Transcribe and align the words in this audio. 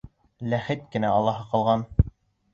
Ләхет 0.53 0.81
кенә 0.95 1.11
алаһы 1.19 1.47
ҡалған. 1.53 1.87